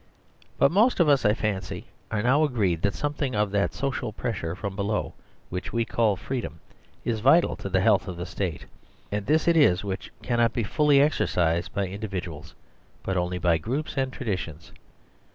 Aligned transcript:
But 0.57 0.71
most 0.71 0.99
of 0.99 1.07
us, 1.07 1.25
I 1.25 1.35
fancy, 1.35 1.85
are 2.09 2.23
now 2.23 2.43
agreed 2.43 2.81
that 2.81 2.95
something 2.95 3.35
of 3.35 3.49
48 3.49 3.51
The 3.51 3.67
Superstition 3.77 3.85
of 3.85 3.91
Divorce 3.91 3.91
that 3.91 4.01
social 4.01 4.13
pressure 4.51 4.55
from 4.59 4.75
below 4.75 5.13
which 5.49 5.71
we 5.71 5.85
call 5.85 6.15
freedom 6.15 6.59
is 7.05 7.19
vital 7.19 7.55
to 7.57 7.69
the 7.69 7.81
health 7.81 8.07
of 8.07 8.17
the 8.17 8.25
State; 8.25 8.65
and 9.11 9.27
this 9.27 9.47
it 9.47 9.55
is 9.55 9.83
which 9.83 10.11
cannot 10.23 10.53
be 10.53 10.63
fully 10.63 10.99
exercised 10.99 11.71
by 11.75 11.85
individuals, 11.85 12.55
but 13.03 13.15
only 13.15 13.37
by 13.37 13.59
groups 13.59 13.95
and 13.95 14.11
tra 14.11 14.25
ditions. 14.25 14.71